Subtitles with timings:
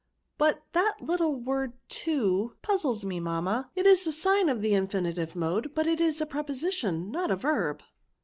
[0.39, 5.35] But that little word to puzzles me, mamma; it is a sign of the infinitive
[5.35, 7.83] mode, but it is a preposition, not a verb."